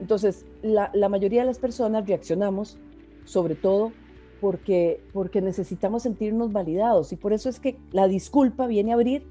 Entonces, 0.00 0.46
la, 0.62 0.90
la 0.94 1.08
mayoría 1.08 1.40
de 1.40 1.46
las 1.46 1.58
personas 1.58 2.06
reaccionamos 2.06 2.78
sobre 3.24 3.54
todo 3.54 3.92
porque, 4.40 5.00
porque 5.12 5.40
necesitamos 5.40 6.02
sentirnos 6.02 6.52
validados 6.52 7.12
y 7.12 7.16
por 7.16 7.32
eso 7.32 7.48
es 7.48 7.60
que 7.60 7.78
la 7.92 8.06
disculpa 8.08 8.66
viene 8.66 8.92
a 8.92 8.94
abrir, 8.94 9.26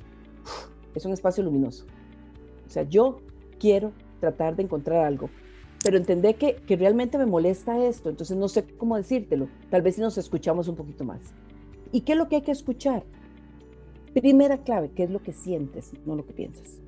es 0.95 1.05
un 1.05 1.13
espacio 1.13 1.43
luminoso. 1.43 1.85
O 2.65 2.69
sea, 2.69 2.83
yo 2.83 3.19
quiero 3.59 3.91
tratar 4.23 4.55
de 4.55 4.63
encontrar 4.63 5.05
algo, 5.05 5.29
pero 5.83 5.97
entendé 5.97 6.35
que, 6.35 6.55
que 6.55 6.77
realmente 6.77 7.17
me 7.17 7.25
molesta 7.25 7.77
esto, 7.85 8.09
entonces 8.09 8.37
no 8.37 8.47
sé 8.47 8.63
cómo 8.77 8.95
decírtelo, 8.95 9.49
tal 9.69 9.81
vez 9.81 9.95
si 9.95 10.01
nos 10.01 10.17
escuchamos 10.17 10.69
un 10.69 10.77
poquito 10.77 11.03
más. 11.03 11.19
¿Y 11.91 12.01
qué 12.01 12.13
es 12.13 12.17
lo 12.17 12.29
que 12.29 12.37
hay 12.37 12.41
que 12.41 12.51
escuchar? 12.51 13.03
Primera 14.13 14.59
clave, 14.59 14.91
¿qué 14.95 15.03
es 15.03 15.09
lo 15.09 15.21
que 15.21 15.33
sientes, 15.33 15.91
no 16.05 16.15
lo 16.15 16.25
que 16.25 16.31
piensas? 16.31 16.79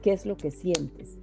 ¿Qué 0.00 0.12
es 0.12 0.26
lo 0.26 0.36
que 0.36 0.52
sientes? 0.52 1.18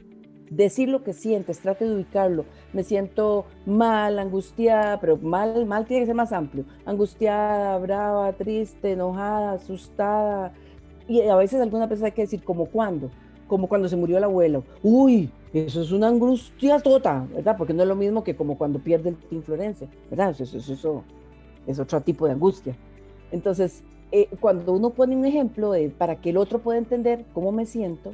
decir 0.49 0.87
lo 0.87 1.03
que 1.03 1.11
sientes, 1.13 1.59
trate 1.59 1.85
de 1.85 1.95
ubicarlo. 1.95 2.45
Me 2.73 2.83
siento 2.83 3.45
mal, 3.65 4.17
angustiada, 4.17 4.97
pero 4.99 5.17
mal, 5.17 5.65
mal 5.65 5.85
tiene 5.85 6.03
que 6.03 6.07
ser 6.07 6.15
más 6.15 6.31
amplio. 6.31 6.65
Angustiada, 6.85 7.77
brava, 7.79 8.31
triste, 8.33 8.93
enojada, 8.93 9.53
asustada. 9.53 10.53
Y 11.05 11.21
a 11.21 11.35
veces 11.35 11.61
alguna 11.61 11.87
veces 11.87 12.05
hay 12.05 12.11
que 12.13 12.21
decir, 12.21 12.43
¿como 12.43 12.67
cuándo? 12.67 13.09
Como 13.47 13.67
cuando 13.67 13.89
se 13.89 13.97
murió 13.97 14.17
el 14.17 14.23
abuelo. 14.23 14.63
Uy, 14.83 15.29
eso 15.53 15.81
es 15.81 15.91
una 15.91 16.07
angustia 16.07 16.79
tota, 16.79 17.25
¿verdad? 17.33 17.55
Porque 17.57 17.73
no 17.73 17.83
es 17.83 17.89
lo 17.89 17.95
mismo 17.95 18.23
que 18.23 18.35
como 18.35 18.57
cuando 18.57 18.79
pierde 18.79 19.09
el 19.09 19.17
influencia, 19.31 19.87
¿verdad? 20.09 20.35
Eso, 20.39 20.57
es 21.67 21.79
otro 21.79 22.01
tipo 22.01 22.25
de 22.25 22.33
angustia. 22.33 22.75
Entonces, 23.31 23.83
eh, 24.11 24.29
cuando 24.39 24.73
uno 24.73 24.91
pone 24.91 25.15
un 25.15 25.25
ejemplo 25.25 25.73
para 25.97 26.17
que 26.21 26.29
el 26.29 26.37
otro 26.37 26.59
pueda 26.59 26.77
entender 26.77 27.25
cómo 27.33 27.51
me 27.51 27.65
siento, 27.65 28.13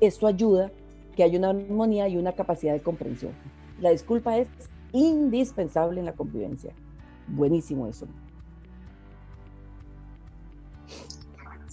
esto 0.00 0.26
ayuda 0.26 0.70
que 1.16 1.22
hay 1.22 1.36
una 1.36 1.50
armonía 1.50 2.08
y 2.08 2.16
una 2.16 2.32
capacidad 2.32 2.72
de 2.72 2.80
comprensión. 2.80 3.32
La 3.80 3.90
disculpa 3.90 4.38
es 4.38 4.48
indispensable 4.92 6.00
en 6.00 6.06
la 6.06 6.12
convivencia. 6.12 6.72
Buenísimo 7.28 7.86
eso. 7.86 8.06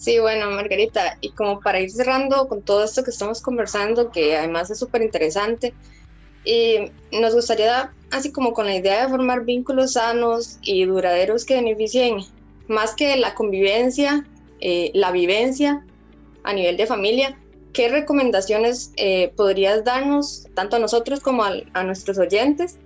Sí, 0.02 0.18
bueno, 0.18 0.50
Margarita, 0.50 1.20
y 1.22 1.30
como 1.30 1.60
para 1.60 1.80
ir 1.80 1.92
cerrando 1.92 2.48
con 2.48 2.64
todo 2.64 2.84
esto 2.84 3.04
que 3.04 3.12
estamos 3.12 3.40
conversando, 3.40 4.10
que 4.10 4.36
además 4.36 4.72
es 4.72 4.80
súper 4.80 5.04
interesante, 5.04 5.76
y 6.44 6.92
nos 7.12 7.36
gustaría, 7.36 7.94
así 8.10 8.32
como 8.32 8.52
con 8.54 8.66
la 8.66 8.76
idea 8.76 9.04
de 9.04 9.10
formar 9.12 9.46
vínculos 9.46 9.94
sanos 9.94 10.58
y 10.64 10.86
duraderos 10.86 11.46
que 11.46 11.54
beneficien 11.54 12.18
más 12.68 12.96
que 12.96 13.16
la 13.16 13.36
convivencia, 13.36 14.26
eh, 14.60 14.90
la 14.96 15.12
vivencia 15.12 15.86
a 16.42 16.54
nivel 16.54 16.78
de 16.78 16.88
familia, 16.88 17.38
¿qué 17.72 17.88
recomendaciones 17.88 18.94
eh, 18.98 19.32
podrías 19.36 19.84
darnos, 19.84 20.48
tanto 20.56 20.78
a 20.78 20.80
nosotros 20.80 21.20
como 21.20 21.44
a, 21.44 21.84
nuestros 21.84 22.18
oyentes, 22.18 22.80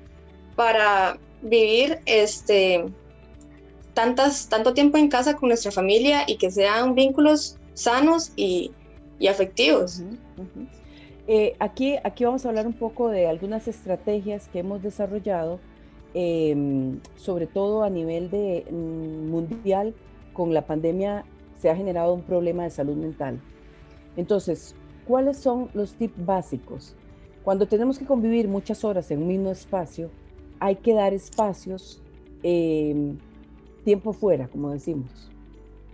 para 0.57 1.17
vivir 1.41 1.99
este, 2.07 2.83
tantas, 3.95 4.47
tanto 4.47 4.75
tiempo 4.75 4.99
en 4.99 5.09
casa 5.09 5.35
con 5.35 5.49
nuestra 5.49 5.71
familia 5.71 6.25
y 6.27 6.35
que 6.35 6.51
sean 6.51 6.93
vínculos 6.93 7.57
sanos 7.73 8.31
y, 8.35 8.71
afectivos? 9.27 10.03
Eh, 11.27 11.55
aquí, 11.57 11.95
aquí 12.03 12.23
vamos 12.23 12.45
a 12.45 12.49
hablar 12.49 12.67
un 12.67 12.73
poco 12.73 13.09
de 13.09 13.25
algunas 13.25 13.67
estrategias 13.67 14.47
que 14.49 14.59
hemos 14.59 14.83
desarrollado, 14.83 15.59
em, 16.13 16.99
sobre 17.15 17.47
todo 17.47 17.83
a 17.83 17.89
nivel 17.89 18.29
de, 18.29 18.65
mm, 18.69 19.31
mundial, 19.31 19.95
con 20.33 20.53
la 20.53 20.67
pandemia 20.67 21.25
se 21.57 21.69
ha 21.71 21.75
generado 21.75 22.13
un 22.13 22.21
problema 22.21 22.63
de 22.63 22.69
salud 22.69 22.95
mental. 22.95 23.39
Entonces, 24.17 24.75
¿cuáles 25.07 25.37
son 25.37 25.69
los 25.73 25.93
tips 25.93 26.25
básicos? 26.25 26.95
Cuando 27.43 27.67
tenemos 27.67 27.97
que 27.97 28.05
convivir 28.05 28.47
muchas 28.47 28.83
horas 28.83 29.09
en 29.09 29.21
un 29.21 29.27
mismo 29.29 29.49
espacio, 29.49 30.11
hay 30.59 30.75
que 30.75 30.93
dar 30.93 31.13
espacios, 31.13 32.01
em, 32.43 33.17
tiempo 33.85 34.11
fuera, 34.11 34.49
como 34.49 34.71
decimos. 34.71 35.31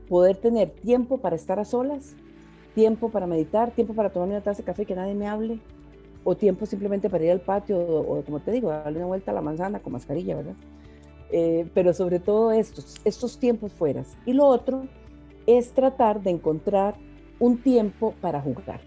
Poder 0.09 0.37
tener 0.37 0.71
tiempo 0.71 1.19
para 1.19 1.35
estar 1.35 1.59
a 1.59 1.65
solas, 1.65 2.15
tiempo 2.73 3.09
para 3.09 3.27
meditar, 3.27 3.71
tiempo 3.71 3.93
para 3.93 4.09
tomar 4.09 4.29
una 4.29 4.41
taza 4.41 4.59
de 4.59 4.63
café 4.63 4.85
que 4.85 4.95
nadie 4.95 5.13
me 5.13 5.27
hable, 5.27 5.59
o 6.23 6.35
tiempo 6.35 6.65
simplemente 6.65 7.09
para 7.09 7.25
ir 7.25 7.31
al 7.31 7.41
patio, 7.41 7.79
o, 7.79 8.23
como 8.23 8.39
te 8.39 8.51
digo, 8.51 8.69
darle 8.69 8.97
una 8.97 9.07
vuelta 9.07 9.31
a 9.31 9.33
la 9.33 9.41
manzana 9.41 9.79
con 9.79 9.93
mascarilla, 9.93 10.37
¿verdad? 10.37 10.55
Eh, 11.31 11.67
pero 11.73 11.93
sobre 11.93 12.19
todo 12.19 12.51
estos, 12.51 12.95
estos 13.03 13.37
tiempos 13.37 13.73
fuera. 13.73 14.03
Y 14.25 14.33
lo 14.33 14.45
otro 14.45 14.87
es 15.45 15.71
tratar 15.71 16.21
de 16.21 16.31
encontrar 16.31 16.95
un 17.39 17.61
tiempo 17.61 18.13
para 18.21 18.41
jugar. 18.41 18.81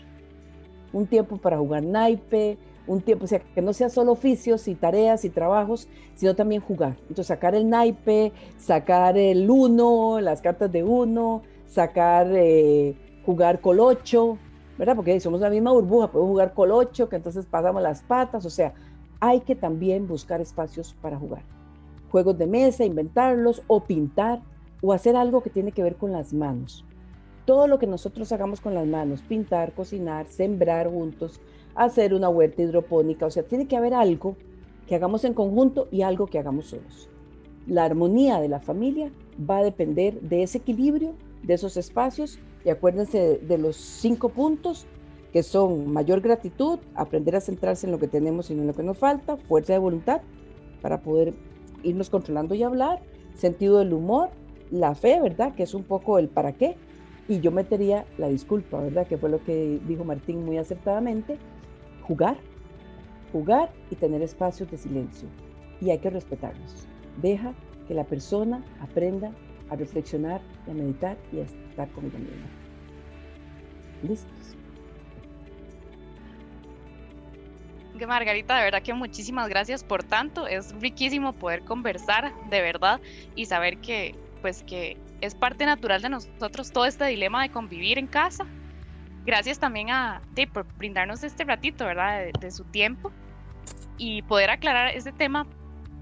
Un 0.93 1.07
tiempo 1.07 1.37
para 1.37 1.59
jugar 1.59 1.83
naipe, 1.83 2.57
un 2.87 3.01
tiempo, 3.01 3.25
o 3.25 3.29
sea, 3.29 3.41
que 3.41 3.63
no 3.63 3.73
sea 3.73 3.89
solo 3.89 4.13
oficios 4.13 4.69
y 4.69 4.75
tareas 4.75 5.25
y 5.25 5.31
trabajos, 5.31 5.89
sino 6.15 6.35
también 6.35 6.61
jugar. 6.61 6.97
Entonces, 7.03 7.27
sacar 7.27 7.55
el 7.55 7.69
naipe, 7.69 8.33
sacar 8.59 9.17
el 9.17 9.49
uno, 9.49 10.21
las 10.21 10.43
cartas 10.43 10.71
de 10.71 10.85
uno, 10.85 11.43
sacar, 11.67 12.29
eh, 12.33 12.95
jugar 13.25 13.61
colocho, 13.61 14.39
¿verdad? 14.79 14.97
Porque 14.97 15.19
somos 15.21 15.41
la 15.41 15.51
misma 15.51 15.73
burbuja, 15.73 16.11
podemos 16.11 16.31
jugar 16.31 16.53
colocho, 16.53 17.09
que 17.09 17.17
entonces 17.17 17.47
pasamos 17.47 17.83
las 17.83 18.03
patas, 18.03 18.45
o 18.45 18.51
sea, 18.51 18.75
hay 19.21 19.41
que 19.41 19.55
también 19.55 20.07
buscar 20.07 20.41
espacios 20.41 20.95
para 21.01 21.19
jugar. 21.19 21.43
Juegos 22.11 22.37
de 22.37 22.47
mesa, 22.47 22.85
inventarlos, 22.85 23.63
o 23.67 23.81
pintar, 23.81 24.41
o 24.83 24.93
hacer 24.93 25.17
algo 25.17 25.43
que 25.43 25.51
tiene 25.51 25.73
que 25.73 25.83
ver 25.83 25.97
con 25.97 26.13
las 26.13 26.33
manos 26.33 26.85
todo 27.45 27.67
lo 27.67 27.79
que 27.79 27.87
nosotros 27.87 28.33
hagamos 28.33 28.61
con 28.61 28.75
las 28.75 28.87
manos, 28.87 29.23
pintar, 29.23 29.73
cocinar, 29.73 30.27
sembrar 30.27 30.89
juntos, 30.89 31.41
hacer 31.75 32.15
una 32.15 32.29
huerta 32.29 32.63
hidropónica, 32.63 33.27
o 33.27 33.31
sea, 33.31 33.43
tiene 33.43 33.67
que 33.67 33.77
haber 33.77 33.95
algo 33.95 34.37
que 34.87 34.95
hagamos 34.95 35.25
en 35.25 35.35
conjunto 35.35 35.89
y 35.91 36.03
algo 36.03 36.27
que 36.27 36.39
hagamos 36.39 36.67
solos. 36.67 37.09
La 37.67 37.85
armonía 37.85 38.41
de 38.41 38.49
la 38.49 38.61
familia 38.61 39.11
va 39.39 39.59
a 39.59 39.65
depender 39.65 40.21
de 40.21 40.43
ese 40.43 40.59
equilibrio, 40.59 41.15
de 41.43 41.55
esos 41.55 41.77
espacios, 41.77 42.39
y 42.65 42.71
acuérdense 42.71 43.39
de, 43.39 43.59
los 43.59 43.77
cinco 43.77 44.31
puntos 44.31 44.87
que 45.33 45.43
son 45.43 45.93
mayor 45.93 46.21
gratitud, 46.21 46.79
aprender 46.95 47.37
a 47.37 47.41
centrarse 47.41 47.87
en 47.87 47.93
lo 47.93 47.99
que 47.99 48.09
tenemos 48.09 48.51
y 48.51 48.55
no 48.55 48.63
en 48.63 48.69
lo 48.69 48.75
que 48.75 48.83
nos 48.83 48.99
falta, 48.99 49.37
fuerza 49.37 49.73
de 49.73 49.79
voluntad 49.79 50.21
para 50.81 51.03
poder 51.03 51.35
irnos 51.83 52.09
controlando 52.09 52.55
y 52.55 52.63
hablar, 52.63 53.01
sentido 53.35 53.79
del 53.79 53.93
humor, 53.93 54.31
la 54.71 54.95
fe, 54.95 55.21
¿verdad? 55.21 55.55
Que 55.55 55.65
es 55.65 55.75
un 55.75 55.83
poco 55.83 56.19
el 56.19 56.29
para 56.29 56.53
qué, 56.53 56.77
y 57.29 57.41
yo 57.41 57.51
metería 57.51 58.05
la 58.19 58.29
disculpa, 58.29 58.81
¿verdad? 58.81 59.07
Que 59.07 59.17
fue 59.17 59.31
lo 59.31 59.43
que 59.43 59.81
dijo 59.87 60.05
Martín 60.05 60.45
muy 60.45 60.59
acertadamente. 60.59 61.39
Jugar, 62.07 62.37
jugar 63.33 63.71
y 63.91 63.97
tener 63.97 64.23
espacios 64.23 64.71
de 64.71 64.77
silencio. 64.77 65.29
Y 65.81 65.91
hay 65.91 65.99
que 65.99 66.11
respetarlos. 66.11 66.87
Deja 67.21 67.53
que 67.89 67.95
la 67.95 68.05
persona 68.05 68.63
aprenda 68.81 69.33
a 69.71 69.77
reflexionar, 69.77 70.41
a 70.69 70.73
meditar 70.73 71.17
y 71.33 71.41
a 71.41 71.43
estar 71.45 71.91
con 71.91 72.07
ella 72.07 72.19
misma. 72.19 72.47
Listos. 74.03 74.57
Margarita, 78.07 78.57
de 78.59 78.65
verdad 78.65 78.83
que 78.83 78.93
muchísimas 78.93 79.49
gracias 79.49 79.85
por 79.85 80.03
tanto. 80.03 80.47
Es 80.47 80.75
riquísimo 80.81 81.33
poder 81.33 81.65
conversar 81.65 82.33
de 82.51 82.61
verdad 82.61 83.01
y 83.35 83.47
saber 83.47 83.79
que, 83.79 84.15
pues 84.43 84.63
que 84.63 84.99
es 85.21 85.35
parte 85.35 85.65
natural 85.65 86.03
de 86.03 86.11
nosotros 86.11 86.73
todo 86.73 86.87
este 86.87 87.07
dilema 87.07 87.43
de 87.43 87.51
convivir 87.51 87.99
en 87.99 88.07
casa. 88.07 88.47
Gracias 89.27 89.59
también 89.59 89.91
a 89.91 90.23
de, 90.35 90.47
por 90.47 90.67
brindarnos 90.77 91.25
este 91.25 91.45
ratito, 91.45 91.87
¿verdad? 91.87 92.27
De, 92.41 92.51
su 92.51 92.65
tiempo 92.65 93.11
y 93.97 94.21
poder 94.23 94.51
aclarar 94.51 94.95
este 94.95 95.13
tema 95.13 95.47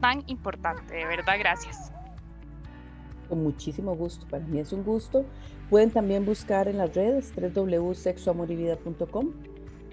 tan 0.00 0.24
importante. 0.26 0.94
De 0.94 1.04
verdad, 1.06 1.34
gracias. 1.38 1.92
Con 3.28 3.44
muchísimo 3.44 3.94
gusto. 3.94 4.26
Para 4.26 4.44
mí 4.44 4.58
es 4.58 4.72
un 4.72 4.82
gusto. 4.82 5.24
Pueden 5.70 5.90
también 5.90 6.24
buscar 6.24 6.66
en 6.66 6.78
las 6.78 6.92
redes 6.94 7.32
www.sexoamorivida.com 7.36 9.30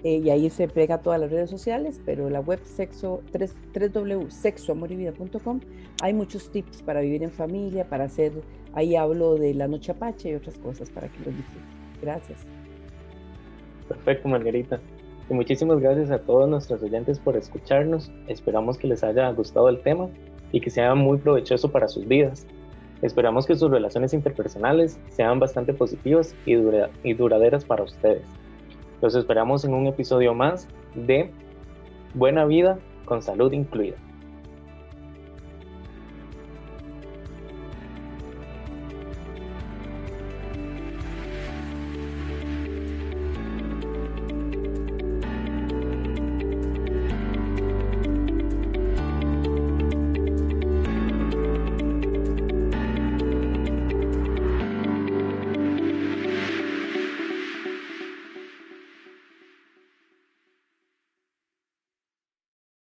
eh, 0.02 0.22
y 0.24 0.30
ahí 0.30 0.50
se 0.50 0.66
pega 0.66 0.98
todas 0.98 1.20
las 1.20 1.30
redes 1.30 1.50
sociales, 1.50 2.00
pero 2.04 2.28
la 2.30 2.40
web 2.40 2.58
sexo, 2.64 3.22
www.sexoamorivida.com 3.32 5.60
hay 6.02 6.14
muchos 6.14 6.50
tips 6.50 6.82
para 6.82 7.00
vivir 7.00 7.22
en 7.22 7.30
familia, 7.30 7.88
para 7.88 8.02
hacer, 8.04 8.32
ahí 8.72 8.96
hablo 8.96 9.36
de 9.36 9.54
la 9.54 9.68
noche 9.68 9.92
apache 9.92 10.30
y 10.30 10.34
otras 10.34 10.58
cosas 10.58 10.90
para 10.90 11.06
que 11.08 11.18
los 11.18 11.36
disfruten. 11.36 11.68
Gracias. 12.00 12.46
Perfecto, 13.90 14.28
Margarita. 14.28 14.78
Y 15.28 15.34
muchísimas 15.34 15.80
gracias 15.80 16.12
a 16.12 16.20
todos 16.20 16.48
nuestros 16.48 16.80
oyentes 16.80 17.18
por 17.18 17.36
escucharnos. 17.36 18.12
Esperamos 18.28 18.78
que 18.78 18.86
les 18.86 19.02
haya 19.02 19.28
gustado 19.32 19.68
el 19.68 19.82
tema 19.82 20.08
y 20.52 20.60
que 20.60 20.70
sea 20.70 20.94
muy 20.94 21.18
provechoso 21.18 21.72
para 21.72 21.88
sus 21.88 22.06
vidas. 22.06 22.46
Esperamos 23.02 23.46
que 23.46 23.56
sus 23.56 23.68
relaciones 23.68 24.14
interpersonales 24.14 25.00
sean 25.08 25.40
bastante 25.40 25.74
positivas 25.74 26.36
y, 26.46 26.54
duraderas 27.14 27.64
para 27.64 27.82
ustedes. 27.82 28.22
Los 29.02 29.16
esperamos 29.16 29.64
en 29.64 29.74
un 29.74 29.88
episodio 29.88 30.34
más 30.34 30.68
de 30.94 31.32
Buena 32.14 32.44
Vida 32.44 32.78
con 33.06 33.22
Salud 33.22 33.52
Incluida. 33.52 33.96